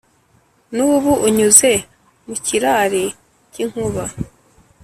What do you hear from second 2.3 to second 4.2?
kirari k’inkuba